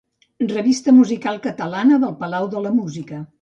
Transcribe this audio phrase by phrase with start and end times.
[0.51, 3.23] “Revista Musical Catalana” del Palau de la Música.